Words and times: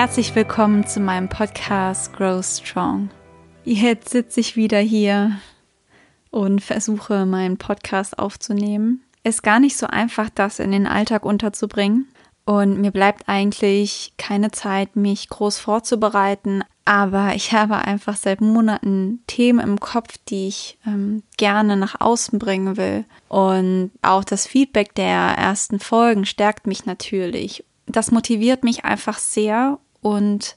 Herzlich 0.00 0.34
willkommen 0.34 0.86
zu 0.86 0.98
meinem 0.98 1.28
Podcast 1.28 2.14
Grow 2.14 2.42
Strong. 2.42 3.10
Jetzt 3.64 4.08
sitze 4.08 4.40
ich 4.40 4.56
wieder 4.56 4.78
hier 4.78 5.32
und 6.30 6.62
versuche 6.62 7.26
meinen 7.26 7.58
Podcast 7.58 8.18
aufzunehmen. 8.18 9.02
Ist 9.24 9.42
gar 9.42 9.60
nicht 9.60 9.76
so 9.76 9.86
einfach, 9.86 10.30
das 10.30 10.58
in 10.58 10.72
den 10.72 10.86
Alltag 10.86 11.26
unterzubringen. 11.26 12.08
Und 12.46 12.80
mir 12.80 12.92
bleibt 12.92 13.28
eigentlich 13.28 14.14
keine 14.16 14.50
Zeit, 14.50 14.96
mich 14.96 15.28
groß 15.28 15.58
vorzubereiten. 15.58 16.64
Aber 16.86 17.34
ich 17.34 17.52
habe 17.52 17.76
einfach 17.76 18.16
seit 18.16 18.40
Monaten 18.40 19.22
Themen 19.26 19.60
im 19.60 19.80
Kopf, 19.80 20.16
die 20.30 20.48
ich 20.48 20.78
ähm, 20.86 21.24
gerne 21.36 21.76
nach 21.76 22.00
außen 22.00 22.38
bringen 22.38 22.78
will. 22.78 23.04
Und 23.28 23.90
auch 24.00 24.24
das 24.24 24.46
Feedback 24.46 24.94
der 24.94 25.34
ersten 25.36 25.78
Folgen 25.78 26.24
stärkt 26.24 26.66
mich 26.66 26.86
natürlich. 26.86 27.66
Das 27.84 28.10
motiviert 28.10 28.64
mich 28.64 28.86
einfach 28.86 29.18
sehr. 29.18 29.78
Und 30.00 30.56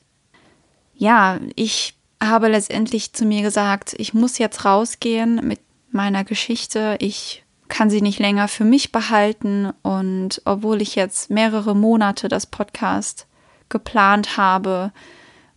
ja, 0.96 1.40
ich 1.56 1.96
habe 2.22 2.48
letztendlich 2.48 3.14
zu 3.14 3.26
mir 3.26 3.42
gesagt, 3.42 3.94
ich 3.98 4.14
muss 4.14 4.38
jetzt 4.38 4.66
rausgehen 4.66 5.46
mit 5.46 5.60
meiner 5.92 6.24
Geschichte. 6.24 6.98
Ich 7.00 7.44
kann 7.68 7.90
sie 7.90 8.02
nicht 8.02 8.20
länger 8.20 8.48
für 8.48 8.66
mich 8.66 8.92
behalten. 8.92 9.72
Und 9.82 10.42
obwohl 10.46 10.82
ich 10.82 10.96
jetzt 10.96 11.30
mehrere 11.30 11.76
Monate 11.76 12.28
das 12.28 12.46
Podcast 12.46 13.28
geplant 13.70 14.38
habe, 14.38 14.92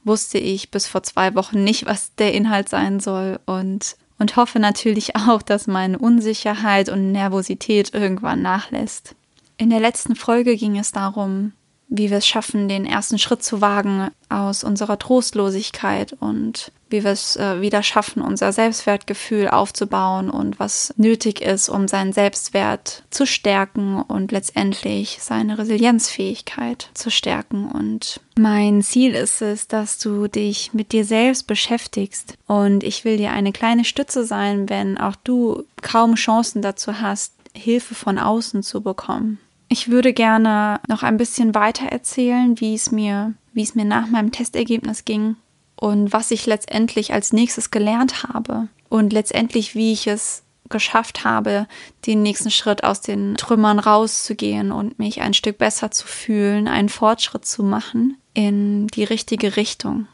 wusste 0.04 0.38
ich 0.38 0.70
bis 0.70 0.86
vor 0.86 1.02
zwei 1.02 1.34
Wochen 1.34 1.62
nicht, 1.64 1.86
was 1.86 2.14
der 2.14 2.32
Inhalt 2.32 2.68
sein 2.68 3.00
soll. 3.00 3.38
Und, 3.46 3.96
und 4.18 4.36
hoffe 4.36 4.58
natürlich 4.58 5.16
auch, 5.16 5.42
dass 5.42 5.66
meine 5.66 5.98
Unsicherheit 5.98 6.88
und 6.88 7.12
Nervosität 7.12 7.94
irgendwann 7.94 8.42
nachlässt. 8.42 9.14
In 9.58 9.70
der 9.70 9.80
letzten 9.80 10.16
Folge 10.16 10.56
ging 10.56 10.78
es 10.78 10.92
darum, 10.92 11.52
wie 11.88 12.10
wir 12.10 12.18
es 12.18 12.26
schaffen, 12.26 12.68
den 12.68 12.84
ersten 12.84 13.18
Schritt 13.18 13.42
zu 13.42 13.60
wagen 13.60 14.10
aus 14.28 14.64
unserer 14.64 14.98
Trostlosigkeit 14.98 16.14
und 16.18 16.72
wie 16.88 17.04
wir 17.04 17.10
es 17.10 17.36
äh, 17.36 17.60
wieder 17.60 17.82
schaffen, 17.82 18.22
unser 18.22 18.52
Selbstwertgefühl 18.52 19.48
aufzubauen 19.48 20.30
und 20.30 20.58
was 20.58 20.92
nötig 20.96 21.40
ist, 21.40 21.68
um 21.68 21.88
seinen 21.88 22.12
Selbstwert 22.12 23.02
zu 23.10 23.26
stärken 23.26 24.00
und 24.00 24.32
letztendlich 24.32 25.18
seine 25.20 25.58
Resilienzfähigkeit 25.58 26.90
zu 26.94 27.10
stärken. 27.10 27.68
Und 27.68 28.20
mein 28.36 28.82
Ziel 28.82 29.14
ist 29.14 29.42
es, 29.42 29.68
dass 29.68 29.98
du 29.98 30.28
dich 30.28 30.74
mit 30.74 30.92
dir 30.92 31.04
selbst 31.04 31.46
beschäftigst 31.46 32.34
und 32.46 32.84
ich 32.84 33.04
will 33.04 33.16
dir 33.16 33.30
eine 33.30 33.52
kleine 33.52 33.84
Stütze 33.84 34.24
sein, 34.24 34.68
wenn 34.68 34.98
auch 34.98 35.16
du 35.16 35.64
kaum 35.82 36.14
Chancen 36.14 36.62
dazu 36.62 37.00
hast, 37.00 37.32
Hilfe 37.54 37.94
von 37.94 38.18
außen 38.18 38.62
zu 38.62 38.82
bekommen. 38.82 39.38
Ich 39.68 39.90
würde 39.90 40.12
gerne 40.12 40.80
noch 40.88 41.02
ein 41.02 41.16
bisschen 41.16 41.54
weiter 41.54 41.86
erzählen, 41.86 42.60
wie 42.60 42.74
es 42.74 42.92
mir, 42.92 43.34
wie 43.52 43.62
es 43.62 43.74
mir 43.74 43.84
nach 43.84 44.06
meinem 44.06 44.32
Testergebnis 44.32 45.04
ging 45.04 45.36
und 45.74 46.12
was 46.12 46.30
ich 46.30 46.46
letztendlich 46.46 47.12
als 47.12 47.32
nächstes 47.32 47.70
gelernt 47.70 48.22
habe 48.22 48.68
und 48.88 49.12
letztendlich, 49.12 49.74
wie 49.74 49.92
ich 49.92 50.06
es 50.06 50.42
geschafft 50.68 51.24
habe, 51.24 51.66
den 52.06 52.22
nächsten 52.22 52.50
Schritt 52.50 52.84
aus 52.84 53.00
den 53.00 53.36
Trümmern 53.36 53.78
rauszugehen 53.78 54.72
und 54.72 54.98
mich 54.98 55.20
ein 55.20 55.34
Stück 55.34 55.58
besser 55.58 55.90
zu 55.90 56.06
fühlen, 56.06 56.68
einen 56.68 56.88
Fortschritt 56.88 57.44
zu 57.44 57.62
machen 57.62 58.16
in 58.34 58.88
die 58.88 59.04
richtige 59.04 59.56
Richtung. 59.56 60.06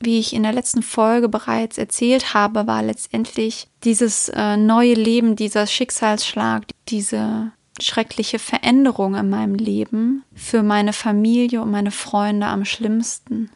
Wie 0.00 0.18
ich 0.18 0.32
in 0.32 0.44
der 0.44 0.52
letzten 0.52 0.82
Folge 0.82 1.28
bereits 1.28 1.76
erzählt 1.76 2.32
habe, 2.32 2.66
war 2.66 2.82
letztendlich 2.82 3.68
dieses 3.82 4.28
äh, 4.28 4.56
neue 4.56 4.94
Leben, 4.94 5.34
dieser 5.34 5.66
Schicksalsschlag, 5.66 6.64
diese 6.88 7.50
schreckliche 7.82 8.38
Veränderung 8.38 9.14
in 9.14 9.30
meinem 9.30 9.54
Leben 9.54 10.24
für 10.34 10.62
meine 10.62 10.92
Familie 10.92 11.62
und 11.62 11.70
meine 11.70 11.90
Freunde 11.90 12.46
am 12.46 12.64
schlimmsten. 12.64 13.50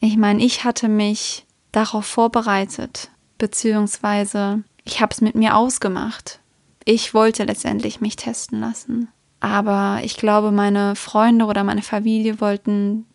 Ich 0.00 0.16
meine, 0.16 0.42
ich 0.44 0.64
hatte 0.64 0.88
mich 0.88 1.46
darauf 1.72 2.06
vorbereitet, 2.06 3.10
beziehungsweise 3.38 4.62
ich 4.84 5.00
habe 5.00 5.12
es 5.12 5.20
mit 5.20 5.34
mir 5.34 5.56
ausgemacht. 5.56 6.40
Ich 6.84 7.12
wollte 7.12 7.44
letztendlich 7.44 8.00
mich 8.00 8.16
testen 8.16 8.60
lassen. 8.60 9.08
Aber 9.40 10.00
ich 10.02 10.16
glaube, 10.16 10.50
meine 10.50 10.96
Freunde 10.96 11.44
oder 11.44 11.62
meine 11.62 11.82
Familie 11.82 12.40
wollten 12.40 13.06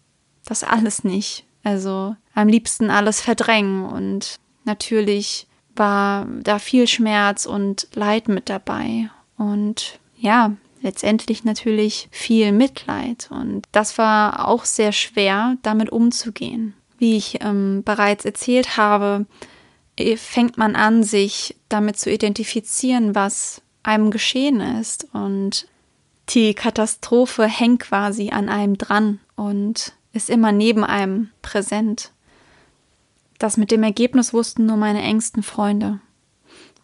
das 0.46 0.64
alles 0.64 1.03
nicht. 1.03 1.46
Also 1.64 2.16
am 2.34 2.48
liebsten 2.48 2.90
alles 2.90 3.22
verdrängen. 3.22 3.86
Und 3.86 4.36
natürlich 4.64 5.48
war 5.76 6.28
da 6.42 6.59
viel 6.59 6.88
Schmerz 6.88 7.46
und 7.46 7.88
Leid 7.94 8.28
mit 8.28 8.50
dabei. 8.50 9.09
Und 9.38 10.00
ja, 10.23 10.53
letztendlich 10.81 11.44
natürlich 11.44 12.07
viel 12.09 12.53
Mitleid. 12.53 13.29
Und 13.29 13.67
das 13.73 13.97
war 13.97 14.47
auch 14.47 14.63
sehr 14.63 14.94
schwer, 14.94 15.57
damit 15.63 15.91
umzugehen. 15.91 16.73
Wie 16.97 17.17
ich 17.17 17.39
ähm, 17.41 17.84
bereits 17.84 18.23
erzählt 18.23 18.78
habe, 18.78 19.25
äh, 19.97 20.16
fängt 20.16 20.57
man 20.57 20.78
an, 20.78 21.03
sich 21.03 21.57
damit 21.67 22.00
zu 22.00 22.09
identifizieren, 22.09 23.16
was 23.16 23.61
einem 23.84 24.11
geschehen 24.11 24.61
ist. 24.61 25.07
Und 25.11 25.67
die 26.29 26.53
Katastrophe 26.53 27.45
hängt 27.45 27.81
quasi 27.81 28.29
an 28.29 28.47
einem 28.47 28.78
dran 28.78 29.19
und 29.35 29.91
ist 30.13 30.29
immer 30.29 30.53
neben 30.53 30.85
einem 30.85 31.31
präsent. 31.41 32.11
Das 33.40 33.57
mit 33.57 33.72
dem 33.72 33.84
Ergebnis 33.84 34.34
wussten 34.34 34.67
nur 34.67 34.78
meine 34.78 35.01
engsten 35.01 35.44
Freunde. 35.44 36.00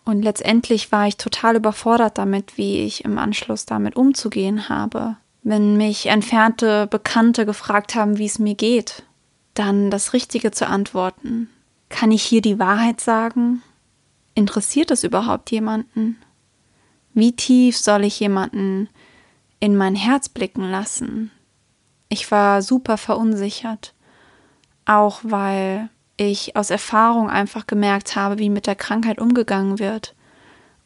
Und 0.09 0.23
letztendlich 0.23 0.91
war 0.91 1.05
ich 1.05 1.17
total 1.17 1.57
überfordert 1.57 2.17
damit, 2.17 2.57
wie 2.57 2.83
ich 2.83 3.05
im 3.05 3.19
Anschluss 3.19 3.67
damit 3.67 3.95
umzugehen 3.95 4.67
habe. 4.67 5.17
Wenn 5.43 5.77
mich 5.77 6.07
entfernte 6.07 6.87
Bekannte 6.87 7.45
gefragt 7.45 7.93
haben, 7.93 8.17
wie 8.17 8.25
es 8.25 8.39
mir 8.39 8.55
geht, 8.55 9.03
dann 9.53 9.91
das 9.91 10.13
Richtige 10.13 10.49
zu 10.49 10.65
antworten. 10.65 11.47
Kann 11.89 12.11
ich 12.11 12.23
hier 12.23 12.41
die 12.41 12.57
Wahrheit 12.57 12.99
sagen? 12.99 13.61
Interessiert 14.33 14.89
es 14.89 15.03
überhaupt 15.03 15.51
jemanden? 15.51 16.17
Wie 17.13 17.35
tief 17.35 17.77
soll 17.77 18.03
ich 18.03 18.19
jemanden 18.19 18.89
in 19.59 19.77
mein 19.77 19.93
Herz 19.93 20.27
blicken 20.27 20.71
lassen? 20.71 21.29
Ich 22.07 22.31
war 22.31 22.63
super 22.63 22.97
verunsichert, 22.97 23.93
auch 24.85 25.19
weil 25.21 25.89
ich 26.19 26.55
aus 26.55 26.69
Erfahrung 26.69 27.29
einfach 27.29 27.65
gemerkt 27.65 28.15
habe, 28.15 28.39
wie 28.39 28.49
mit 28.49 28.67
der 28.67 28.75
Krankheit 28.75 29.19
umgegangen 29.19 29.79
wird 29.79 30.15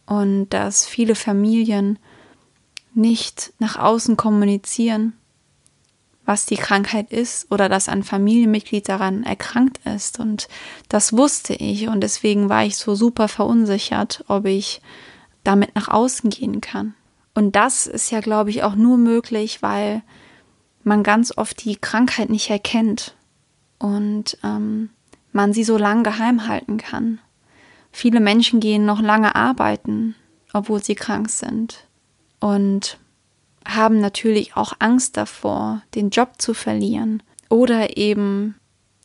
und 0.05 0.49
dass 0.49 0.85
viele 0.85 1.16
Familien 1.16 1.97
nicht 2.94 3.53
nach 3.59 3.77
außen 3.77 4.17
kommunizieren, 4.17 5.13
was 6.25 6.45
die 6.45 6.55
Krankheit 6.55 7.11
ist 7.11 7.51
oder 7.51 7.67
dass 7.67 7.89
ein 7.89 8.03
Familienmitglied 8.03 8.88
daran 8.88 9.23
erkrankt 9.23 9.79
ist. 9.85 10.19
Und 10.19 10.47
das 10.88 11.13
wusste 11.13 11.53
ich 11.53 11.88
und 11.88 12.01
deswegen 12.01 12.50
war 12.50 12.63
ich 12.63 12.77
so 12.77 12.95
super 12.95 13.27
verunsichert, 13.27 14.23
ob 14.27 14.45
ich 14.45 14.81
damit 15.44 15.75
nach 15.75 15.88
außen 15.88 16.29
gehen 16.29 16.61
kann. 16.61 16.94
Und 17.33 17.55
das 17.55 17.88
ist 17.88 18.11
ja, 18.11 18.19
glaube 18.19 18.51
ich, 18.51 18.63
auch 18.63 18.75
nur 18.75 18.97
möglich, 18.97 19.61
weil 19.61 20.03
man 20.83 21.01
ganz 21.01 21.35
oft 21.35 21.63
die 21.65 21.75
Krankheit 21.75 22.29
nicht 22.29 22.50
erkennt. 22.50 23.15
Und 23.79 24.38
ähm, 24.44 24.89
man 25.33 25.53
sie 25.53 25.63
so 25.63 25.77
lang 25.77 26.03
geheim 26.03 26.47
halten 26.47 26.77
kann. 26.77 27.19
Viele 27.91 28.19
Menschen 28.19 28.59
gehen 28.59 28.85
noch 28.85 29.01
lange 29.01 29.35
arbeiten, 29.35 30.16
obwohl 30.53 30.83
sie 30.83 30.95
krank 30.95 31.29
sind 31.29 31.88
und 32.39 32.97
haben 33.66 33.99
natürlich 33.99 34.55
auch 34.55 34.73
Angst 34.79 35.18
davor, 35.18 35.81
den 35.95 36.09
Job 36.09 36.33
zu 36.38 36.53
verlieren 36.53 37.24
oder 37.50 37.97
eben 37.97 38.56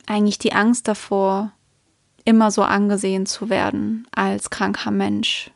eigentlich 0.05 0.39
die 0.39 0.53
Angst 0.53 0.87
davor, 0.87 1.51
immer 2.25 2.51
so 2.51 2.63
angesehen 2.63 3.25
zu 3.25 3.49
werden 3.49 4.07
als 4.11 4.49
kranker 4.49 4.91
Mensch, 4.91 5.51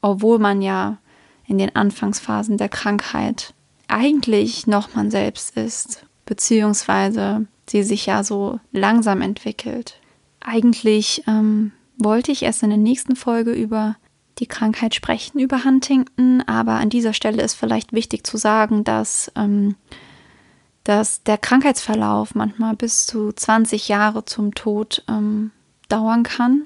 obwohl 0.00 0.38
man 0.38 0.62
ja 0.62 0.98
in 1.46 1.58
den 1.58 1.74
Anfangsphasen 1.76 2.56
der 2.56 2.68
Krankheit 2.68 3.52
eigentlich 3.86 4.66
noch 4.66 4.94
man 4.94 5.10
selbst 5.10 5.56
ist, 5.56 6.06
beziehungsweise 6.24 7.46
sie 7.68 7.82
sich 7.82 8.06
ja 8.06 8.24
so 8.24 8.60
langsam 8.72 9.20
entwickelt. 9.20 10.00
Eigentlich 10.40 11.24
ähm, 11.26 11.72
wollte 11.98 12.32
ich 12.32 12.42
erst 12.42 12.62
in 12.62 12.70
der 12.70 12.78
nächsten 12.78 13.16
Folge 13.16 13.52
über 13.52 13.96
die 14.38 14.46
Krankheit 14.46 14.94
sprechen, 14.94 15.38
über 15.38 15.64
Huntington, 15.64 16.42
aber 16.42 16.72
an 16.72 16.90
dieser 16.90 17.12
Stelle 17.12 17.42
ist 17.42 17.54
vielleicht 17.54 17.92
wichtig 17.92 18.26
zu 18.26 18.36
sagen, 18.36 18.84
dass, 18.84 19.30
ähm, 19.36 19.76
dass 20.82 21.22
der 21.22 21.38
Krankheitsverlauf 21.38 22.34
manchmal 22.34 22.74
bis 22.74 23.06
zu 23.06 23.32
20 23.32 23.88
Jahre 23.88 24.24
zum 24.24 24.54
Tod 24.54 25.04
ähm, 25.08 25.52
dauern 25.88 26.24
kann. 26.24 26.64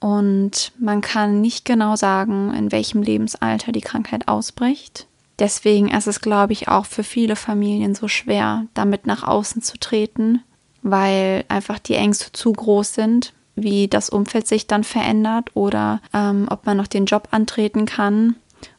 Und 0.00 0.72
man 0.78 1.00
kann 1.00 1.40
nicht 1.40 1.64
genau 1.64 1.96
sagen, 1.96 2.52
in 2.52 2.70
welchem 2.70 3.02
Lebensalter 3.02 3.72
die 3.72 3.80
Krankheit 3.80 4.28
ausbricht. 4.28 5.06
Deswegen 5.38 5.88
ist 5.88 6.06
es, 6.06 6.20
glaube 6.20 6.52
ich, 6.52 6.68
auch 6.68 6.86
für 6.86 7.04
viele 7.04 7.36
Familien 7.36 7.94
so 7.94 8.08
schwer, 8.08 8.66
damit 8.74 9.06
nach 9.06 9.22
außen 9.22 9.62
zu 9.62 9.78
treten, 9.78 10.42
weil 10.82 11.44
einfach 11.48 11.78
die 11.78 11.94
Ängste 11.94 12.32
zu 12.32 12.52
groß 12.52 12.94
sind, 12.94 13.34
wie 13.54 13.88
das 13.88 14.08
Umfeld 14.10 14.46
sich 14.46 14.66
dann 14.66 14.84
verändert 14.84 15.50
oder 15.54 16.00
ähm, 16.12 16.46
ob 16.50 16.66
man 16.66 16.76
noch 16.76 16.86
den 16.86 17.06
Job 17.06 17.28
antreten 17.30 17.86
kann 17.86 18.36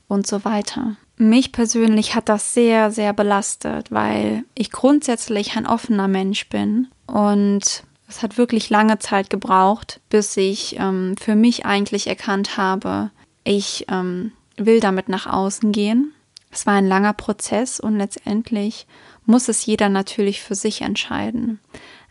und 0.07 0.25
so 0.25 0.45
weiter. 0.45 0.95
mich 1.17 1.51
persönlich 1.51 2.15
hat 2.15 2.29
das 2.29 2.53
sehr, 2.53 2.91
sehr 2.91 3.11
belastet, 3.11 3.91
weil 3.91 4.43
ich 4.55 4.71
grundsätzlich 4.71 5.57
ein 5.57 5.65
offener 5.65 6.07
Mensch 6.07 6.47
bin 6.47 6.87
und 7.07 7.83
es 8.07 8.23
hat 8.23 8.37
wirklich 8.37 8.69
lange 8.69 8.99
Zeit 8.99 9.29
gebraucht, 9.29 9.99
bis 10.09 10.37
ich 10.37 10.77
ähm, 10.79 11.15
für 11.19 11.35
mich 11.35 11.65
eigentlich 11.65 12.07
erkannt 12.07 12.57
habe, 12.57 13.11
ich 13.43 13.85
ähm, 13.89 14.31
will 14.55 14.79
damit 14.79 15.09
nach 15.09 15.27
außen 15.27 15.71
gehen. 15.71 16.13
Es 16.51 16.65
war 16.65 16.73
ein 16.73 16.87
langer 16.87 17.13
Prozess 17.13 17.79
und 17.79 17.97
letztendlich 17.97 18.87
muss 19.25 19.49
es 19.49 19.65
jeder 19.65 19.89
natürlich 19.89 20.41
für 20.41 20.55
sich 20.55 20.81
entscheiden. 20.81 21.59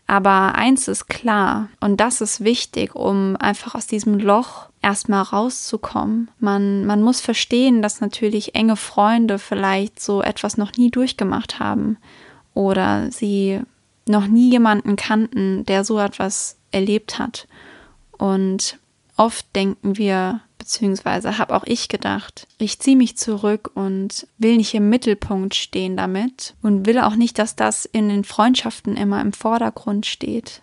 Aber 0.05 0.55
eins 0.55 0.87
ist 0.87 1.07
klar 1.07 1.67
und 1.81 1.99
das 1.99 2.21
ist 2.21 2.43
wichtig, 2.43 2.95
um 2.95 3.35
einfach 3.37 3.75
aus 3.75 3.87
diesem 3.87 4.19
Loch 4.19 4.69
erstmal 4.81 5.23
rauszukommen. 5.23 6.29
Man, 6.39 6.85
man 6.85 7.03
muss 7.03 7.19
verstehen, 7.19 7.81
dass 7.81 7.99
natürlich 7.99 8.55
enge 8.55 8.77
Freunde 8.77 9.37
vielleicht 9.37 9.99
so 9.99 10.21
etwas 10.21 10.55
noch 10.55 10.71
nie 10.77 10.91
durchgemacht 10.91 11.59
haben 11.59 11.97
oder 12.53 13.11
sie 13.11 13.59
noch 14.07 14.27
nie 14.27 14.49
jemanden 14.49 14.95
kannten, 14.95 15.65
der 15.65 15.83
so 15.83 15.99
etwas 15.99 16.57
erlebt 16.71 17.19
hat. 17.19 17.47
Und 18.17 18.79
oft 19.17 19.53
denken 19.55 19.97
wir, 19.97 20.39
beziehungsweise 20.67 21.37
habe 21.37 21.55
auch 21.55 21.63
ich 21.63 21.87
gedacht, 21.87 22.45
ich 22.57 22.77
ziehe 22.79 22.97
mich 22.97 23.17
zurück 23.17 23.71
und 23.73 24.27
will 24.37 24.57
nicht 24.57 24.73
im 24.73 24.89
Mittelpunkt 24.89 25.55
stehen 25.55 25.95
damit 25.95 26.55
und 26.61 26.85
will 26.85 26.99
auch 26.99 27.15
nicht, 27.15 27.39
dass 27.39 27.55
das 27.55 27.85
in 27.85 28.09
den 28.09 28.25
Freundschaften 28.25 28.97
immer 28.97 29.21
im 29.21 29.31
Vordergrund 29.31 30.05
steht. 30.05 30.61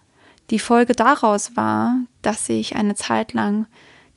Die 0.50 0.58
Folge 0.58 0.92
daraus 0.92 1.56
war, 1.56 1.96
dass 2.20 2.50
ich 2.50 2.76
eine 2.76 2.94
Zeit 2.94 3.32
lang 3.32 3.64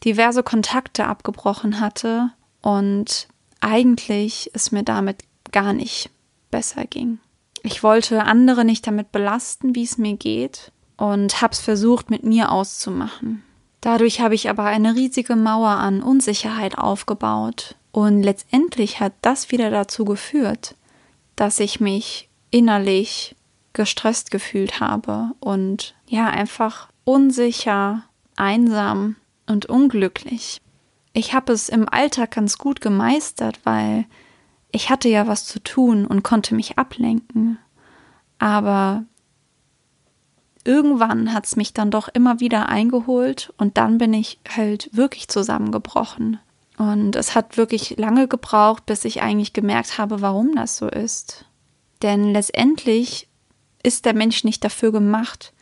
diverse 0.04 0.44
Kontakte 0.44 1.06
abgebrochen 1.06 1.80
hatte 1.80 2.32
und 2.62 3.30
eigentlich 3.62 4.52
es 4.54 4.74
mir 4.74 4.84
damit 4.84 5.24
gar 5.54 5.72
nicht 5.72 6.10
besser 6.52 6.84
ging. 6.84 7.20
Ich 7.64 7.82
wollte 7.82 8.26
andere 8.26 8.66
nicht 8.66 8.86
damit 8.86 9.14
belasten, 9.14 9.74
wie 9.74 9.86
es 9.86 9.98
mir 9.98 10.18
geht, 10.18 10.74
und 10.98 11.42
habe 11.42 11.54
es 11.54 11.62
versucht, 11.62 12.10
mit 12.10 12.24
mir 12.24 12.52
auszumachen. 12.52 13.44
Dadurch 13.82 14.22
habe 14.22 14.36
ich 14.36 14.50
aber 14.50 14.64
eine 14.64 14.96
riesige 14.96 15.36
Mauer 15.36 15.70
an 15.70 16.02
Unsicherheit 16.02 16.78
aufgebaut, 16.78 17.76
und 17.98 18.22
letztendlich 18.22 19.00
hat 19.00 19.14
das 19.24 19.52
wieder 19.52 19.72
dazu 19.72 20.06
geführt, 20.06 20.76
dass 21.36 21.60
ich 21.60 21.80
mich 21.80 22.30
innerlich 22.52 23.36
gestresst 23.74 24.30
gefühlt 24.30 24.80
habe 24.80 25.32
und 25.40 25.96
ja 26.08 26.28
einfach 26.28 26.90
unsicher, 27.06 28.04
einsam 28.36 29.16
und 29.48 29.66
unglücklich. 29.66 30.62
Ich 31.14 31.34
habe 31.34 31.54
es 31.54 31.70
im 31.70 31.90
Alltag 31.90 32.30
ganz 32.30 32.60
gut 32.60 32.82
gemeistert, 32.82 33.60
weil 33.64 34.06
ich 34.72 34.92
hatte 34.92 35.10
ja 35.10 35.26
was 35.26 35.46
zu 35.46 35.60
tun 35.60 36.06
und 36.06 36.22
konnte 36.22 36.54
mich 36.54 36.78
ablenken. 36.78 37.58
Aber 38.38 39.06
irgendwann 40.68 41.34
hat 41.34 41.46
es 41.46 41.56
mich 41.56 41.74
dann 41.74 41.90
doch 41.90 42.10
immer 42.10 42.40
wieder 42.40 42.68
eingeholt 42.70 43.54
und 43.58 43.78
dann 43.78 43.98
bin 43.98 44.14
ich 44.14 44.40
halt 44.56 44.90
wirklich 44.92 45.30
zusammengebrochen. 45.30 46.40
Und 46.78 47.16
es 47.16 47.34
hat 47.34 47.58
wirklich 47.58 47.98
lange 47.98 48.28
gebraucht, 48.28 48.86
bis 48.86 49.06
ich 49.06 49.22
eigentlich 49.22 49.54
gemerkt 49.54 49.98
habe, 49.98 50.22
warum 50.22 50.56
das 50.56 50.78
so 50.78 50.88
ist. 50.88 51.46
Denn 52.04 52.34
letztendlich 52.34 53.28
ist 53.82 54.06
der 54.06 54.14
Mensch 54.14 54.44
nicht 54.44 54.64
dafür 54.64 54.92
gemacht, 54.92 55.54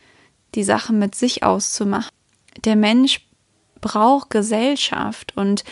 die 0.54 0.64
Sache 0.64 0.92
mit 0.92 1.14
sich 1.14 1.42
auszumachen. 1.42 2.10
Der 2.64 2.76
Mensch 2.76 3.26
braucht 3.80 4.30
Gesellschaft 4.30 5.36
und 5.36 5.64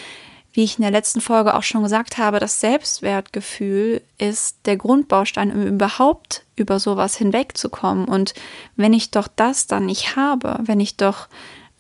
wie 0.55 0.63
ich 0.63 0.79
in 0.79 0.83
der 0.83 0.93
letzten 0.93 1.21
Folge 1.21 1.55
auch 1.55 1.65
schon 1.65 1.83
gesagt 1.83 2.17
habe, 2.17 2.39
das 2.39 2.61
Selbstwertgefühl 2.61 4.03
ist 4.19 4.59
der 4.67 4.77
Grundbaustein, 4.77 5.51
um 5.51 5.67
überhaupt 5.67 6.45
über 6.55 6.79
sowas 6.79 7.17
hinwegzukommen. 7.17 8.05
Und 8.07 8.35
wenn 8.77 8.93
ich 8.93 9.11
doch 9.11 9.27
das 9.27 9.67
dann 9.67 9.87
nicht 9.87 10.15
habe, 10.15 10.61
wenn 10.63 10.79
ich 10.79 10.97
doch 10.97 11.27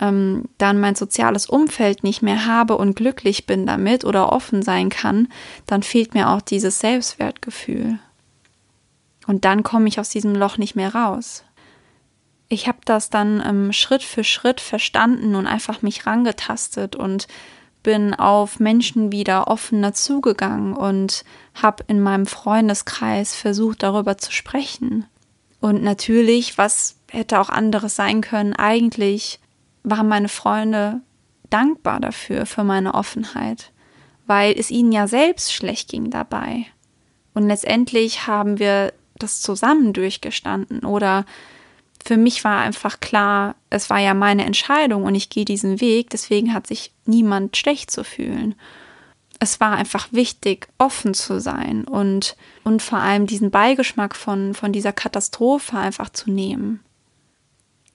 ähm, 0.00 0.48
dann 0.58 0.80
mein 0.80 0.96
soziales 0.96 1.46
Umfeld 1.46 2.02
nicht 2.02 2.20
mehr 2.20 2.46
habe 2.46 2.76
und 2.76 2.96
glücklich 2.96 3.46
bin 3.46 3.64
damit 3.64 4.04
oder 4.04 4.32
offen 4.32 4.62
sein 4.62 4.88
kann, 4.88 5.28
dann 5.66 5.84
fehlt 5.84 6.14
mir 6.14 6.30
auch 6.30 6.40
dieses 6.40 6.80
Selbstwertgefühl. 6.80 8.00
Und 9.28 9.44
dann 9.44 9.62
komme 9.62 9.86
ich 9.86 10.00
aus 10.00 10.08
diesem 10.08 10.34
Loch 10.34 10.58
nicht 10.58 10.74
mehr 10.74 10.96
raus. 10.96 11.44
Ich 12.48 12.66
habe 12.66 12.78
das 12.84 13.08
dann 13.08 13.40
ähm, 13.46 13.72
Schritt 13.72 14.02
für 14.02 14.24
Schritt 14.24 14.60
verstanden 14.60 15.36
und 15.36 15.46
einfach 15.46 15.80
mich 15.80 16.06
rangetastet 16.06 16.96
und 16.96 17.28
bin 17.84 18.14
auf 18.14 18.58
Menschen 18.58 19.12
wieder 19.12 19.46
offener 19.46 19.92
zugegangen 19.92 20.72
und 20.72 21.24
habe 21.54 21.84
in 21.86 22.00
meinem 22.00 22.26
Freundeskreis 22.26 23.36
versucht, 23.36 23.84
darüber 23.84 24.18
zu 24.18 24.32
sprechen. 24.32 25.06
Und 25.60 25.84
natürlich, 25.84 26.58
was 26.58 26.96
hätte 27.08 27.38
auch 27.38 27.50
anderes 27.50 27.94
sein 27.94 28.22
können, 28.22 28.54
eigentlich 28.54 29.38
waren 29.84 30.08
meine 30.08 30.28
Freunde 30.28 31.00
dankbar 31.50 32.00
dafür, 32.00 32.46
für 32.46 32.64
meine 32.64 32.94
Offenheit, 32.94 33.70
weil 34.26 34.58
es 34.58 34.70
ihnen 34.70 34.90
ja 34.90 35.06
selbst 35.06 35.52
schlecht 35.52 35.90
ging 35.90 36.10
dabei. 36.10 36.66
Und 37.34 37.46
letztendlich 37.46 38.26
haben 38.26 38.58
wir 38.58 38.92
das 39.16 39.40
zusammen 39.40 39.92
durchgestanden 39.92 40.80
oder 40.80 41.24
für 42.04 42.16
mich 42.16 42.44
war 42.44 42.60
einfach 42.60 43.00
klar, 43.00 43.56
es 43.70 43.88
war 43.88 43.98
ja 43.98 44.12
meine 44.14 44.44
Entscheidung 44.44 45.04
und 45.04 45.14
ich 45.14 45.30
gehe 45.30 45.44
diesen 45.44 45.80
Weg, 45.80 46.10
deswegen 46.10 46.52
hat 46.52 46.66
sich 46.66 46.92
niemand 47.06 47.56
schlecht 47.56 47.90
zu 47.90 48.04
fühlen. 48.04 48.54
Es 49.40 49.58
war 49.58 49.72
einfach 49.72 50.08
wichtig, 50.12 50.68
offen 50.78 51.14
zu 51.14 51.40
sein 51.40 51.84
und, 51.84 52.36
und 52.62 52.82
vor 52.82 52.98
allem 52.98 53.26
diesen 53.26 53.50
Beigeschmack 53.50 54.14
von, 54.14 54.54
von 54.54 54.72
dieser 54.72 54.92
Katastrophe 54.92 55.76
einfach 55.76 56.10
zu 56.10 56.30
nehmen. 56.30 56.80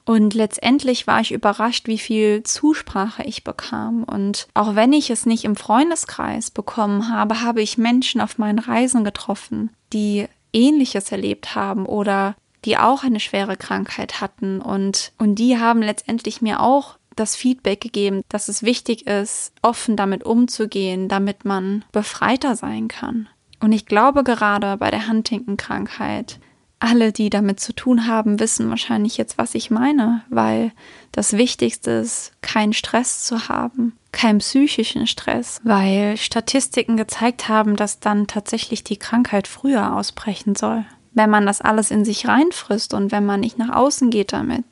Und 0.05 0.33
letztendlich 0.33 1.05
war 1.05 1.21
ich 1.21 1.31
überrascht, 1.31 1.87
wie 1.87 1.99
viel 1.99 2.41
Zusprache 2.41 3.21
ich 3.23 3.43
bekam. 3.43 4.03
Und 4.03 4.47
auch 4.55 4.73
wenn 4.73 4.91
ich 4.91 5.11
es 5.11 5.27
nicht 5.27 5.43
im 5.43 5.55
Freundeskreis 5.55 6.49
bekommen 6.49 7.09
habe, 7.13 7.41
habe 7.41 7.61
ich 7.61 7.77
Menschen 7.77 8.19
auf 8.19 8.39
meinen 8.39 8.57
Reisen 8.57 9.03
getroffen, 9.03 9.69
die 9.93 10.25
Ähnliches 10.51 11.11
erlebt 11.11 11.53
haben 11.53 11.85
oder 11.85 12.35
die 12.65 12.77
auch 12.77 13.03
eine 13.03 13.19
schwere 13.19 13.57
Krankheit 13.57 14.21
hatten 14.21 14.61
und, 14.61 15.11
und 15.17 15.35
die 15.35 15.57
haben 15.57 15.81
letztendlich 15.81 16.41
mir 16.41 16.61
auch 16.61 16.97
das 17.15 17.35
Feedback 17.35 17.81
gegeben, 17.81 18.21
dass 18.29 18.47
es 18.47 18.63
wichtig 18.63 19.07
ist, 19.07 19.51
offen 19.61 19.95
damit 19.95 20.23
umzugehen, 20.23 21.09
damit 21.09 21.45
man 21.45 21.83
befreiter 21.91 22.55
sein 22.55 22.87
kann. 22.87 23.27
Und 23.59 23.73
ich 23.73 23.85
glaube 23.85 24.23
gerade 24.23 24.77
bei 24.77 24.89
der 24.89 25.07
Huntington-Krankheit, 25.07 26.39
alle, 26.79 27.11
die 27.11 27.29
damit 27.29 27.59
zu 27.59 27.73
tun 27.73 28.07
haben, 28.07 28.39
wissen 28.39 28.69
wahrscheinlich 28.69 29.17
jetzt, 29.17 29.37
was 29.37 29.53
ich 29.53 29.69
meine, 29.69 30.23
weil 30.29 30.71
das 31.11 31.33
Wichtigste 31.33 31.91
ist, 31.91 32.31
keinen 32.41 32.71
Stress 32.71 33.25
zu 33.25 33.49
haben, 33.49 33.97
keinen 34.13 34.39
psychischen 34.39 35.05
Stress, 35.05 35.59
weil 35.65 36.15
Statistiken 36.15 36.95
gezeigt 36.95 37.49
haben, 37.49 37.75
dass 37.75 37.99
dann 37.99 38.27
tatsächlich 38.27 38.85
die 38.85 38.97
Krankheit 38.97 39.49
früher 39.49 39.93
ausbrechen 39.93 40.55
soll 40.55 40.85
wenn 41.13 41.29
man 41.29 41.45
das 41.45 41.61
alles 41.61 41.91
in 41.91 42.05
sich 42.05 42.27
reinfrisst 42.27 42.93
und 42.93 43.11
wenn 43.11 43.25
man 43.25 43.39
nicht 43.39 43.57
nach 43.57 43.75
außen 43.75 44.09
geht 44.09 44.33
damit, 44.33 44.63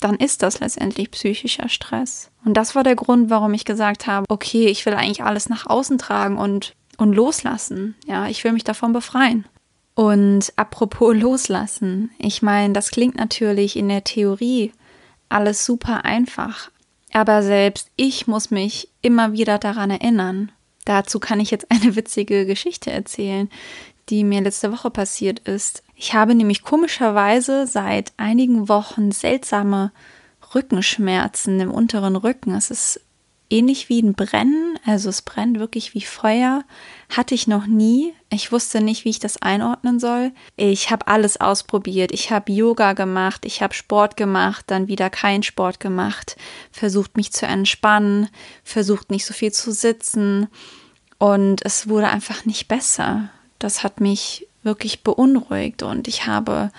dann 0.00 0.16
ist 0.16 0.42
das 0.42 0.60
letztendlich 0.60 1.10
psychischer 1.10 1.68
Stress. 1.68 2.30
Und 2.44 2.56
das 2.56 2.74
war 2.74 2.82
der 2.82 2.96
Grund, 2.96 3.30
warum 3.30 3.54
ich 3.54 3.64
gesagt 3.64 4.06
habe, 4.06 4.26
okay, 4.28 4.66
ich 4.66 4.84
will 4.84 4.94
eigentlich 4.94 5.22
alles 5.22 5.48
nach 5.48 5.66
außen 5.66 5.98
tragen 5.98 6.36
und, 6.36 6.74
und 6.98 7.14
loslassen. 7.14 7.94
Ja, 8.06 8.28
ich 8.28 8.44
will 8.44 8.52
mich 8.52 8.64
davon 8.64 8.92
befreien. 8.92 9.46
Und 9.94 10.52
apropos 10.56 11.16
loslassen, 11.18 12.10
ich 12.18 12.42
meine, 12.42 12.74
das 12.74 12.90
klingt 12.90 13.16
natürlich 13.16 13.76
in 13.76 13.88
der 13.88 14.04
Theorie 14.04 14.72
alles 15.28 15.64
super 15.64 16.04
einfach. 16.04 16.70
Aber 17.12 17.42
selbst 17.42 17.90
ich 17.96 18.26
muss 18.26 18.50
mich 18.50 18.88
immer 19.00 19.32
wieder 19.32 19.58
daran 19.58 19.90
erinnern. 19.90 20.52
Dazu 20.84 21.18
kann 21.18 21.40
ich 21.40 21.50
jetzt 21.50 21.70
eine 21.70 21.96
witzige 21.96 22.44
Geschichte 22.44 22.90
erzählen, 22.90 23.48
die 24.08 24.24
mir 24.24 24.40
letzte 24.40 24.72
Woche 24.72 24.90
passiert 24.90 25.40
ist. 25.40 25.82
Ich 25.94 26.14
habe 26.14 26.34
nämlich 26.34 26.62
komischerweise 26.62 27.66
seit 27.66 28.12
einigen 28.16 28.68
Wochen 28.68 29.12
seltsame 29.12 29.92
Rückenschmerzen 30.54 31.60
im 31.60 31.70
unteren 31.70 32.16
Rücken. 32.16 32.54
Es 32.54 32.70
ist 32.70 33.00
ähnlich 33.50 33.88
wie 33.88 34.02
ein 34.02 34.14
Brennen, 34.14 34.78
also 34.84 35.08
es 35.08 35.22
brennt 35.22 35.58
wirklich 35.58 35.94
wie 35.94 36.00
Feuer. 36.00 36.64
Hatte 37.08 37.34
ich 37.34 37.46
noch 37.46 37.66
nie. 37.66 38.12
Ich 38.30 38.50
wusste 38.50 38.80
nicht, 38.80 39.04
wie 39.04 39.10
ich 39.10 39.18
das 39.18 39.40
einordnen 39.40 40.00
soll. 40.00 40.32
Ich 40.56 40.90
habe 40.90 41.06
alles 41.06 41.40
ausprobiert. 41.40 42.12
Ich 42.12 42.30
habe 42.30 42.52
Yoga 42.52 42.94
gemacht, 42.94 43.44
ich 43.44 43.62
habe 43.62 43.74
Sport 43.74 44.16
gemacht, 44.16 44.64
dann 44.68 44.88
wieder 44.88 45.10
kein 45.10 45.42
Sport 45.42 45.78
gemacht, 45.78 46.36
versucht 46.72 47.16
mich 47.16 47.32
zu 47.32 47.46
entspannen, 47.46 48.28
versucht 48.64 49.10
nicht 49.10 49.26
so 49.26 49.34
viel 49.34 49.52
zu 49.52 49.72
sitzen 49.72 50.48
und 51.18 51.64
es 51.64 51.88
wurde 51.88 52.08
einfach 52.08 52.44
nicht 52.44 52.66
besser. 52.68 53.30
Das 53.58 53.82
hat 53.82 54.00
mich 54.00 54.46
wirklich 54.62 55.02
beunruhigt 55.02 55.82
und 55.82 56.08
ich 56.08 56.26
habe 56.26 56.70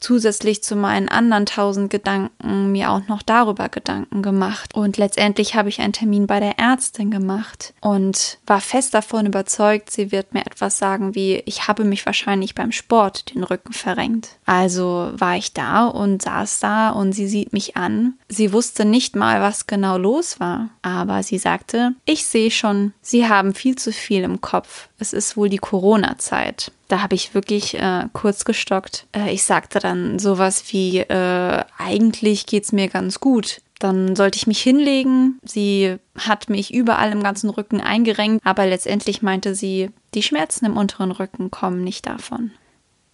zusätzlich 0.00 0.62
zu 0.62 0.76
meinen 0.76 1.08
anderen 1.08 1.46
tausend 1.46 1.90
Gedanken 1.90 2.72
mir 2.72 2.90
auch 2.90 3.06
noch 3.08 3.22
darüber 3.22 3.68
Gedanken 3.68 4.22
gemacht. 4.22 4.74
Und 4.74 4.96
letztendlich 4.96 5.54
habe 5.54 5.68
ich 5.68 5.80
einen 5.80 5.92
Termin 5.92 6.26
bei 6.26 6.40
der 6.40 6.58
Ärztin 6.58 7.10
gemacht 7.10 7.74
und 7.80 8.38
war 8.46 8.60
fest 8.60 8.94
davon 8.94 9.26
überzeugt, 9.26 9.90
sie 9.90 10.12
wird 10.12 10.34
mir 10.34 10.46
etwas 10.46 10.78
sagen 10.78 11.14
wie, 11.14 11.42
ich 11.46 11.68
habe 11.68 11.84
mich 11.84 12.06
wahrscheinlich 12.06 12.54
beim 12.54 12.72
Sport 12.72 13.34
den 13.34 13.44
Rücken 13.44 13.72
verrenkt. 13.72 14.30
Also 14.46 15.10
war 15.14 15.36
ich 15.36 15.52
da 15.52 15.86
und 15.86 16.22
saß 16.22 16.60
da 16.60 16.90
und 16.90 17.12
sie 17.12 17.28
sieht 17.28 17.52
mich 17.52 17.76
an. 17.76 18.14
Sie 18.28 18.52
wusste 18.52 18.84
nicht 18.84 19.16
mal, 19.16 19.40
was 19.40 19.66
genau 19.66 19.98
los 19.98 20.40
war, 20.40 20.68
aber 20.82 21.22
sie 21.22 21.38
sagte, 21.38 21.92
ich 22.04 22.26
sehe 22.26 22.50
schon, 22.50 22.92
Sie 23.08 23.26
haben 23.26 23.54
viel 23.54 23.74
zu 23.74 23.90
viel 23.90 24.22
im 24.22 24.42
Kopf. 24.42 24.90
Es 24.98 25.14
ist 25.14 25.34
wohl 25.34 25.48
die 25.48 25.56
Corona-Zeit. 25.56 26.72
Da 26.88 27.02
habe 27.02 27.14
ich 27.14 27.34
wirklich 27.34 27.74
äh, 27.74 28.06
kurz 28.14 28.44
gestockt. 28.44 29.06
Äh, 29.14 29.32
ich 29.32 29.44
sagte 29.44 29.78
dann 29.78 30.18
sowas 30.18 30.64
wie, 30.72 30.98
äh, 30.98 31.64
eigentlich 31.76 32.46
geht's 32.46 32.72
mir 32.72 32.88
ganz 32.88 33.20
gut. 33.20 33.60
Dann 33.78 34.16
sollte 34.16 34.36
ich 34.36 34.46
mich 34.46 34.60
hinlegen. 34.60 35.38
Sie 35.44 35.96
hat 36.18 36.48
mich 36.48 36.72
überall 36.72 37.12
im 37.12 37.22
ganzen 37.22 37.50
Rücken 37.50 37.80
eingerenkt, 37.80 38.44
aber 38.44 38.66
letztendlich 38.66 39.22
meinte 39.22 39.54
sie, 39.54 39.90
die 40.14 40.22
Schmerzen 40.22 40.64
im 40.64 40.76
unteren 40.76 41.12
Rücken 41.12 41.50
kommen 41.50 41.84
nicht 41.84 42.06
davon. 42.06 42.50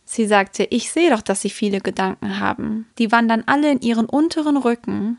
Sie 0.04 0.26
sagte, 0.26 0.64
ich 0.70 0.92
sehe 0.92 1.10
doch, 1.10 1.22
dass 1.22 1.40
Sie 1.42 1.50
viele 1.50 1.80
Gedanken 1.80 2.38
haben. 2.38 2.86
Die 2.98 3.10
wandern 3.10 3.42
alle 3.46 3.72
in 3.72 3.80
Ihren 3.80 4.06
unteren 4.06 4.56
Rücken, 4.56 5.18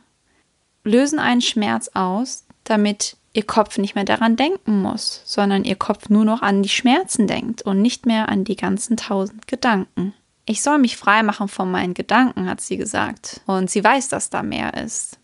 lösen 0.84 1.20
einen 1.20 1.42
Schmerz 1.42 1.90
aus, 1.94 2.46
damit 2.64 3.18
ihr 3.36 3.44
Kopf 3.44 3.78
nicht 3.78 3.96
mehr 3.96 4.06
daran 4.06 4.38
denken 4.38 4.82
muss, 4.82 5.22
sondern 5.26 5.66
ihr 5.66 5.76
Kopf 5.76 6.10
nur 6.10 6.24
noch 6.24 6.42
an 6.42 6.64
die 6.64 6.70
Schmerzen 6.70 7.28
denkt 7.28 7.62
und 7.62 7.82
nicht 7.82 8.06
mehr 8.06 8.30
an 8.30 8.46
die 8.46 8.56
ganzen 8.56 8.96
tausend 8.96 9.48
Gedanken. 9.48 10.14
Ich 10.46 10.62
soll 10.62 10.78
mich 10.78 10.96
freimachen 10.96 11.50
von 11.50 11.70
meinen 11.70 11.94
Gedanken, 11.94 12.50
hat 12.50 12.62
sie 12.62 12.78
gesagt. 12.78 13.42
Und 13.46 13.70
sie 13.70 13.84
weiß, 13.84 14.08
dass 14.08 14.30
da 14.30 14.42
mehr 14.42 14.76
ist. 14.76 15.20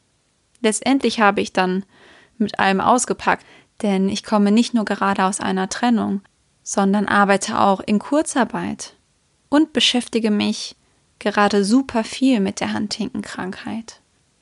Letztendlich 0.62 1.22
habe 1.22 1.40
ich 1.40 1.54
dann 1.54 1.86
mit 2.38 2.60
allem 2.60 2.82
ausgepackt, 2.82 3.46
denn 3.82 4.10
ich 4.10 4.24
komme 4.24 4.52
nicht 4.52 4.74
nur 4.74 4.84
gerade 4.84 5.24
aus 5.24 5.40
einer 5.40 5.70
Trennung, 5.70 6.22
sondern 6.64 7.08
arbeite 7.08 7.60
auch 7.60 7.80
in 7.80 8.00
Kurzarbeit 8.00 8.96
und 9.50 9.74
beschäftige 9.74 10.32
mich 10.32 10.76
gerade 11.20 11.64
super 11.64 12.04
viel 12.04 12.40
mit 12.42 12.60
der 12.60 12.74
Huntington-Krankheit. 12.74 14.02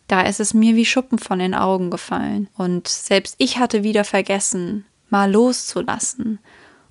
Da 0.09 0.21
ist 0.21 0.39
es 0.39 0.55
mir 0.55 0.75
wie 0.75 0.85
Schuppen 0.85 1.19
von 1.19 1.37
den 1.37 1.53
Augen 1.53 1.91
gefallen. 1.91 2.49
Und 2.57 2.87
selbst 2.87 3.35
ich 3.37 3.59
hatte 3.59 3.83
wieder 3.83 4.03
vergessen, 4.03 4.85
mal 5.09 5.31
loszulassen 5.31 6.39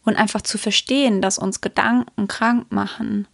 und 0.05 0.17
einfach 0.17 0.41
zu 0.41 0.57
verstehen, 0.57 1.21
dass 1.21 1.37
uns 1.37 1.61
Gedanken 1.61 2.29
krank 2.29 2.71
machen. 2.71 3.27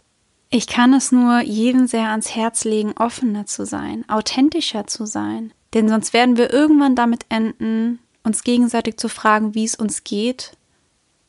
Ich 0.49 0.65
kann 0.65 0.91
es 0.93 1.11
nur 1.11 1.39
jedem 1.41 1.85
sehr 1.85 2.09
ans 2.09 2.35
Herz 2.35 2.63
legen, 2.63 2.93
offener 2.97 3.45
zu 3.45 3.63
sein, 3.63 4.03
authentischer 4.09 4.87
zu 4.87 5.05
sein. 5.05 5.53
Denn 5.75 5.87
sonst 5.87 6.13
werden 6.13 6.35
wir 6.35 6.51
irgendwann 6.51 6.95
damit 6.95 7.27
enden, 7.29 7.99
uns 8.23 8.43
gegenseitig 8.43 8.97
zu 8.97 9.07
fragen, 9.07 9.53
wie 9.53 9.65
es 9.65 9.75
uns 9.75 10.03
geht. 10.03 10.57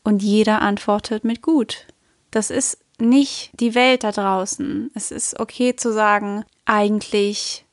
Und 0.02 0.22
jeder 0.22 0.62
antwortet 0.62 1.24
mit 1.24 1.42
gut. 1.42 1.86
Das 2.30 2.50
ist 2.50 2.78
nicht 2.98 3.50
die 3.60 3.74
Welt 3.74 4.02
da 4.02 4.12
draußen. 4.12 4.90
Es 4.94 5.10
ist 5.10 5.38
okay 5.38 5.76
zu 5.76 5.92
sagen, 5.92 6.46
eigentlich 6.64 7.65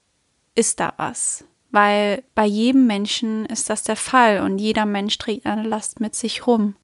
ist 0.56 0.80
da 0.80 0.94
was. 0.98 1.46
Weil 1.72 2.24
bei 2.36 2.46
jedem 2.46 2.86
Menschen 2.86 3.46
ist 3.48 3.70
das 3.70 3.84
der 3.84 3.96
Fall 3.96 4.42
und 4.42 4.60
jeder 4.60 4.86
Mensch 4.86 5.18
trägt 5.18 5.46
eine 5.46 5.64
Last 5.64 6.00
mit 6.00 6.16
sich 6.16 6.46
rum. 6.46 6.76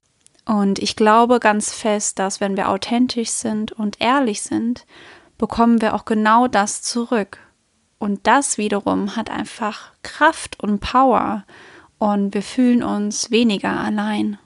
Und 0.44 0.80
ich 0.80 0.96
glaube 0.96 1.38
ganz 1.38 1.72
fest, 1.72 2.18
dass 2.18 2.40
wenn 2.40 2.56
wir 2.56 2.68
authentisch 2.68 3.30
sind 3.30 3.72
und 3.72 4.00
ehrlich 4.00 4.42
sind, 4.42 4.86
bekommen 5.38 5.80
wir 5.80 5.94
auch 5.94 6.04
genau 6.04 6.48
das 6.48 6.82
zurück. 6.82 7.38
Und 7.98 8.26
das 8.26 8.58
wiederum 8.58 9.14
hat 9.14 9.30
einfach 9.30 9.92
Kraft 10.02 10.58
und 10.60 10.80
Power 10.80 11.44
und 11.98 12.34
wir 12.34 12.42
fühlen 12.42 12.82
uns 12.82 13.30
weniger 13.30 13.78
allein. 13.78 14.38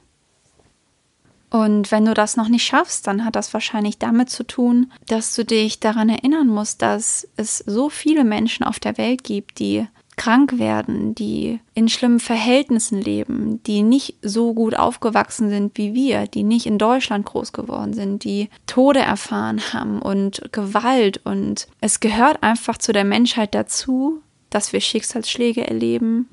Und 1.54 1.92
wenn 1.92 2.04
du 2.04 2.14
das 2.14 2.36
noch 2.36 2.48
nicht 2.48 2.64
schaffst, 2.64 3.06
dann 3.06 3.24
hat 3.24 3.36
das 3.36 3.54
wahrscheinlich 3.54 3.98
damit 4.00 4.28
zu 4.28 4.42
tun, 4.42 4.90
dass 5.06 5.36
du 5.36 5.44
dich 5.44 5.78
daran 5.78 6.08
erinnern 6.08 6.48
musst, 6.48 6.82
dass 6.82 7.28
es 7.36 7.58
so 7.58 7.88
viele 7.90 8.24
Menschen 8.24 8.64
auf 8.64 8.80
der 8.80 8.98
Welt 8.98 9.22
gibt, 9.22 9.60
die 9.60 9.86
krank 10.16 10.58
werden, 10.58 11.14
die 11.14 11.60
in 11.72 11.88
schlimmen 11.88 12.18
Verhältnissen 12.18 13.00
leben, 13.00 13.62
die 13.68 13.84
nicht 13.84 14.16
so 14.20 14.52
gut 14.52 14.74
aufgewachsen 14.74 15.48
sind 15.48 15.78
wie 15.78 15.94
wir, 15.94 16.26
die 16.26 16.42
nicht 16.42 16.66
in 16.66 16.76
Deutschland 16.76 17.24
groß 17.24 17.52
geworden 17.52 17.94
sind, 17.94 18.24
die 18.24 18.50
Tode 18.66 18.98
erfahren 18.98 19.60
haben 19.72 20.02
und 20.02 20.42
Gewalt. 20.50 21.20
Und 21.22 21.68
es 21.80 22.00
gehört 22.00 22.42
einfach 22.42 22.78
zu 22.78 22.92
der 22.92 23.04
Menschheit 23.04 23.54
dazu, 23.54 24.22
dass 24.50 24.72
wir 24.72 24.80
Schicksalsschläge 24.80 25.64
erleben, 25.64 26.28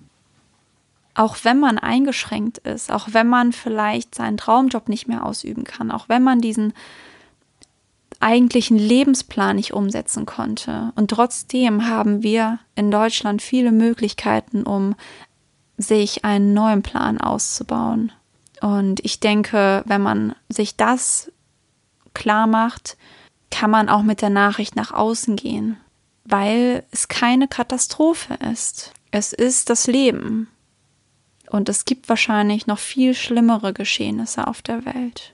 auch 1.13 1.37
wenn 1.43 1.59
man 1.59 1.77
eingeschränkt 1.77 2.59
ist, 2.59 2.91
auch 2.91 3.09
wenn 3.11 3.27
man 3.27 3.51
vielleicht 3.51 4.15
seinen 4.15 4.37
Traumjob 4.37 4.89
nicht 4.89 5.07
mehr 5.07 5.25
ausüben 5.25 5.63
kann, 5.63 5.91
auch 5.91 6.09
wenn 6.09 6.23
man 6.23 6.39
diesen 6.39 6.73
eigentlichen 8.19 8.77
Lebensplan 8.77 9.55
nicht 9.55 9.73
umsetzen 9.73 10.25
konnte. 10.25 10.93
Und 10.95 11.09
trotzdem 11.09 11.87
haben 11.87 12.23
wir 12.23 12.59
in 12.75 12.91
Deutschland 12.91 13.41
viele 13.41 13.71
Möglichkeiten, 13.71 14.63
um 14.63 14.95
sich 15.77 16.23
einen 16.23 16.53
neuen 16.53 16.83
Plan 16.83 17.19
auszubauen. 17.19 18.11
Und 18.61 19.03
ich 19.03 19.19
denke, 19.19 19.83
wenn 19.85 20.01
man 20.01 20.35
sich 20.49 20.77
das 20.77 21.31
klar 22.13 22.45
macht, 22.45 22.95
kann 23.49 23.71
man 23.71 23.89
auch 23.89 24.03
mit 24.03 24.21
der 24.21 24.29
Nachricht 24.29 24.75
nach 24.75 24.91
außen 24.91 25.35
gehen, 25.35 25.77
weil 26.23 26.83
es 26.91 27.07
keine 27.07 27.47
Katastrophe 27.47 28.35
ist. 28.51 28.93
Es 29.09 29.33
ist 29.33 29.69
das 29.69 29.87
Leben. 29.87 30.47
Und 31.51 31.67
es 31.67 31.83
gibt 31.83 32.07
wahrscheinlich 32.07 32.65
noch 32.65 32.79
viel 32.79 33.13
schlimmere 33.13 33.73
Geschehnisse 33.73 34.47
auf 34.47 34.61
der 34.61 34.85
Welt. 34.85 35.33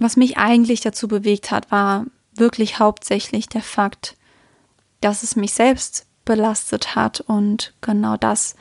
Was 0.00 0.16
mich 0.16 0.36
eigentlich 0.36 0.80
dazu 0.80 1.06
bewegt 1.06 1.52
hat, 1.52 1.70
war 1.70 2.06
wirklich 2.34 2.80
hauptsächlich 2.80 3.48
der 3.48 3.62
Fakt, 3.62 4.16
dass 5.00 5.22
es 5.22 5.36
mich 5.36 5.52
selbst 5.52 6.06
belastet 6.24 6.96
hat 6.96 7.20
und 7.20 7.72
genau 7.80 8.16
das 8.16 8.56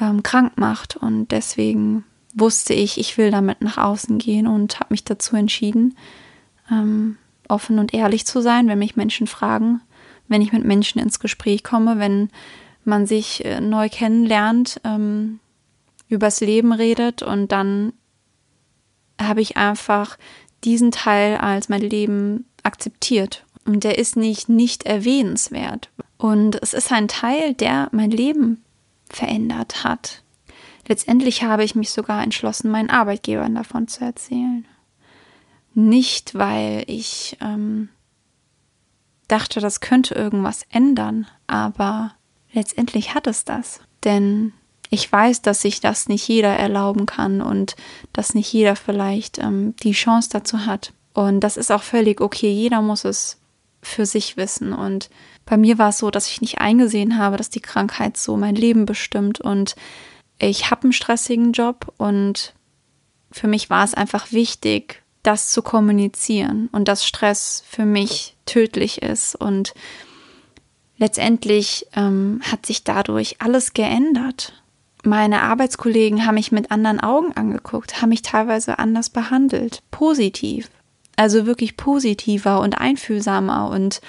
ähm, 0.00 0.22
krank 0.22 0.56
macht. 0.56 0.96
Und 0.96 1.30
deswegen 1.30 2.04
wusste 2.34 2.72
ich, 2.72 2.98
ich 2.98 3.18
will 3.18 3.30
damit 3.30 3.60
nach 3.60 3.76
außen 3.76 4.16
gehen 4.16 4.46
und 4.46 4.80
habe 4.80 4.94
mich 4.94 5.04
dazu 5.04 5.36
entschieden, 5.36 5.94
ähm, 6.70 7.18
offen 7.48 7.78
und 7.78 7.92
ehrlich 7.92 8.24
zu 8.24 8.40
sein, 8.40 8.66
wenn 8.66 8.78
mich 8.78 8.96
Menschen 8.96 9.26
fragen, 9.26 9.82
wenn 10.26 10.40
ich 10.40 10.54
mit 10.54 10.64
Menschen 10.64 11.00
ins 11.00 11.20
Gespräch 11.20 11.62
komme, 11.62 11.98
wenn 11.98 12.30
man 12.82 13.06
sich 13.06 13.44
äh, 13.44 13.60
neu 13.60 13.90
kennenlernt, 13.90 14.80
ähm, 14.84 15.38
übers 16.12 16.40
Leben 16.40 16.72
redet 16.72 17.22
und 17.22 17.50
dann 17.50 17.94
habe 19.20 19.40
ich 19.40 19.56
einfach 19.56 20.18
diesen 20.62 20.90
Teil 20.90 21.38
als 21.38 21.68
mein 21.68 21.80
Leben 21.80 22.46
akzeptiert. 22.62 23.44
Und 23.64 23.84
der 23.84 23.98
ist 23.98 24.16
nicht 24.16 24.48
nicht 24.48 24.84
erwähnenswert. 24.84 25.90
Und 26.18 26.60
es 26.62 26.74
ist 26.74 26.92
ein 26.92 27.08
Teil, 27.08 27.54
der 27.54 27.88
mein 27.92 28.10
Leben 28.10 28.62
verändert 29.08 29.84
hat. 29.84 30.22
Letztendlich 30.86 31.44
habe 31.44 31.64
ich 31.64 31.74
mich 31.74 31.90
sogar 31.90 32.22
entschlossen, 32.22 32.70
meinen 32.70 32.90
Arbeitgebern 32.90 33.54
davon 33.54 33.88
zu 33.88 34.04
erzählen. 34.04 34.66
Nicht, 35.74 36.34
weil 36.34 36.84
ich 36.86 37.36
ähm, 37.40 37.88
dachte, 39.28 39.60
das 39.60 39.80
könnte 39.80 40.14
irgendwas 40.14 40.66
ändern, 40.70 41.26
aber 41.46 42.14
letztendlich 42.52 43.14
hat 43.14 43.26
es 43.26 43.44
das. 43.44 43.80
Denn 44.04 44.52
ich 44.92 45.10
weiß, 45.10 45.40
dass 45.40 45.62
sich 45.62 45.80
das 45.80 46.06
nicht 46.08 46.28
jeder 46.28 46.54
erlauben 46.54 47.06
kann 47.06 47.40
und 47.40 47.76
dass 48.12 48.34
nicht 48.34 48.52
jeder 48.52 48.76
vielleicht 48.76 49.38
ähm, 49.38 49.74
die 49.82 49.92
Chance 49.92 50.28
dazu 50.30 50.66
hat. 50.66 50.92
Und 51.14 51.40
das 51.40 51.56
ist 51.56 51.72
auch 51.72 51.82
völlig 51.82 52.20
okay. 52.20 52.50
Jeder 52.52 52.82
muss 52.82 53.06
es 53.06 53.38
für 53.80 54.04
sich 54.04 54.36
wissen. 54.36 54.74
Und 54.74 55.08
bei 55.46 55.56
mir 55.56 55.78
war 55.78 55.88
es 55.88 55.98
so, 55.98 56.10
dass 56.10 56.28
ich 56.28 56.42
nicht 56.42 56.58
eingesehen 56.58 57.16
habe, 57.16 57.38
dass 57.38 57.48
die 57.48 57.62
Krankheit 57.62 58.18
so 58.18 58.36
mein 58.36 58.54
Leben 58.54 58.84
bestimmt. 58.84 59.40
Und 59.40 59.76
ich 60.38 60.70
habe 60.70 60.82
einen 60.82 60.92
stressigen 60.92 61.52
Job 61.52 61.94
und 61.96 62.52
für 63.30 63.48
mich 63.48 63.70
war 63.70 63.84
es 63.84 63.94
einfach 63.94 64.30
wichtig, 64.30 65.02
das 65.22 65.48
zu 65.48 65.62
kommunizieren 65.62 66.68
und 66.70 66.86
dass 66.86 67.06
Stress 67.06 67.64
für 67.66 67.86
mich 67.86 68.36
tödlich 68.44 69.00
ist. 69.00 69.36
Und 69.36 69.72
letztendlich 70.98 71.86
ähm, 71.96 72.42
hat 72.44 72.66
sich 72.66 72.84
dadurch 72.84 73.36
alles 73.40 73.72
geändert 73.72 74.52
meine 75.04 75.42
Arbeitskollegen 75.42 76.26
haben 76.26 76.36
mich 76.36 76.52
mit 76.52 76.70
anderen 76.70 77.00
Augen 77.00 77.32
angeguckt, 77.32 78.00
haben 78.00 78.10
mich 78.10 78.22
teilweise 78.22 78.78
anders 78.78 79.10
behandelt, 79.10 79.82
positiv. 79.90 80.70
Also 81.16 81.46
wirklich 81.46 81.76
positiver 81.76 82.60
und 82.60 82.78
einfühlsamer 82.78 83.70
und 83.70 84.00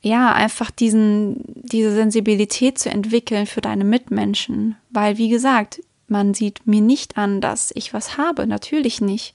ja, 0.00 0.32
einfach 0.32 0.70
diesen, 0.70 1.42
diese 1.46 1.94
Sensibilität 1.94 2.78
zu 2.78 2.90
entwickeln 2.90 3.46
für 3.46 3.60
deine 3.60 3.84
Mitmenschen. 3.84 4.76
Weil, 4.90 5.16
wie 5.16 5.28
gesagt, 5.28 5.80
man 6.08 6.34
sieht 6.34 6.66
mir 6.66 6.80
nicht 6.80 7.16
an, 7.16 7.40
dass 7.40 7.72
ich 7.74 7.94
was 7.94 8.18
habe. 8.18 8.46
Natürlich 8.48 9.00
nicht. 9.00 9.34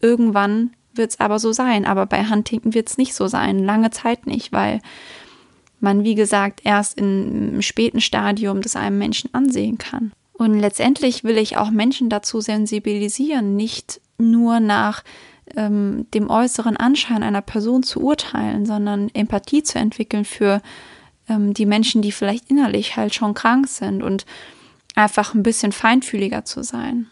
Irgendwann 0.00 0.70
wird 0.94 1.10
es 1.10 1.20
aber 1.20 1.40
so 1.40 1.52
sein. 1.52 1.84
Aber 1.84 2.06
bei 2.06 2.24
Huntington 2.24 2.72
wird 2.72 2.88
es 2.88 2.98
nicht 2.98 3.14
so 3.14 3.26
sein. 3.26 3.58
Lange 3.58 3.90
Zeit 3.90 4.26
nicht, 4.26 4.52
weil 4.52 4.80
man, 5.80 6.04
wie 6.04 6.14
gesagt, 6.14 6.60
erst 6.62 6.98
im 6.98 7.60
späten 7.60 8.00
Stadium 8.00 8.62
das 8.62 8.76
einem 8.76 8.98
Menschen 8.98 9.34
ansehen 9.34 9.76
kann. 9.76 10.12
Und 10.38 10.58
letztendlich 10.58 11.24
will 11.24 11.38
ich 11.38 11.56
auch 11.56 11.70
Menschen 11.70 12.10
dazu 12.10 12.40
sensibilisieren, 12.40 13.56
nicht 13.56 14.00
nur 14.18 14.60
nach 14.60 15.02
ähm, 15.54 16.06
dem 16.12 16.28
äußeren 16.28 16.76
Anschein 16.76 17.22
einer 17.22 17.42
Person 17.42 17.82
zu 17.82 18.00
urteilen, 18.00 18.66
sondern 18.66 19.08
Empathie 19.14 19.62
zu 19.62 19.78
entwickeln 19.78 20.24
für 20.24 20.60
ähm, 21.28 21.54
die 21.54 21.66
Menschen, 21.66 22.02
die 22.02 22.12
vielleicht 22.12 22.50
innerlich 22.50 22.96
halt 22.96 23.14
schon 23.14 23.34
krank 23.34 23.68
sind 23.68 24.02
und 24.02 24.26
einfach 24.94 25.34
ein 25.34 25.42
bisschen 25.42 25.72
feinfühliger 25.72 26.44
zu 26.44 26.62
sein. 26.62 27.06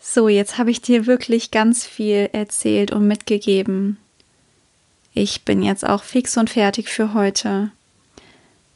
So, 0.00 0.28
jetzt 0.28 0.56
habe 0.56 0.70
ich 0.70 0.80
dir 0.80 1.06
wirklich 1.06 1.50
ganz 1.50 1.84
viel 1.84 2.30
erzählt 2.32 2.92
und 2.92 3.06
mitgegeben. 3.06 3.98
Ich 5.12 5.44
bin 5.44 5.62
jetzt 5.62 5.86
auch 5.86 6.02
fix 6.02 6.36
und 6.36 6.48
fertig 6.48 6.88
für 6.88 7.12
heute. 7.12 7.70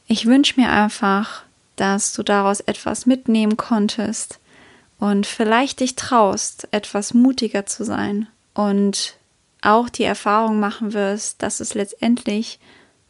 Ich 0.09 0.27
wünsche 0.27 0.61
mir 0.61 0.71
einfach, 0.71 1.45
dass 1.83 2.13
du 2.13 2.23
daraus 2.23 2.61
etwas 2.61 3.07
mitnehmen 3.07 3.57
konntest 3.57 4.39
und 5.01 5.27
vielleicht 5.27 5.81
dich 5.81 5.97
traust, 5.97 6.69
etwas 6.71 7.13
mutiger 7.13 7.67
zu 7.67 7.85
sein 7.85 8.29
und 8.55 9.17
auch 9.63 9.89
die 9.89 10.05
Erfahrung 10.05 10.61
machen 10.61 10.93
wirst, 10.93 11.43
dass 11.43 11.59
es 11.59 11.75
letztendlich 11.75 12.61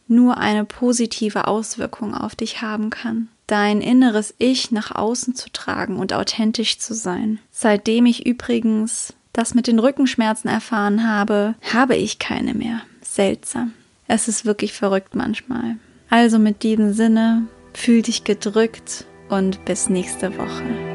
nur 0.08 0.38
eine 0.38 0.64
positive 0.64 1.48
Auswirkung 1.48 2.14
auf 2.14 2.34
dich 2.34 2.62
haben 2.62 2.88
kann. 2.88 3.28
Dein 3.46 3.82
inneres 3.82 4.34
Ich 4.38 4.70
nach 4.70 4.94
außen 4.94 5.34
zu 5.34 5.50
tragen 5.50 5.98
und 5.98 6.14
authentisch 6.14 6.78
zu 6.78 6.94
sein. 6.94 7.40
Seitdem 7.50 8.06
ich 8.06 8.24
übrigens 8.24 9.12
das 9.34 9.54
mit 9.54 9.66
den 9.66 9.80
Rückenschmerzen 9.80 10.48
erfahren 10.48 11.06
habe, 11.06 11.56
habe 11.74 11.96
ich 11.96 12.18
keine 12.18 12.54
mehr. 12.54 12.80
Seltsam. 13.02 13.74
Es 14.08 14.28
ist 14.28 14.46
wirklich 14.46 14.72
verrückt 14.72 15.14
manchmal. 15.14 15.76
Also 16.08 16.38
mit 16.38 16.62
diesem 16.62 16.94
Sinne, 16.94 17.48
Fühl 17.74 18.02
dich 18.02 18.24
gedrückt 18.24 19.06
und 19.28 19.64
bis 19.64 19.88
nächste 19.88 20.36
Woche. 20.36 20.91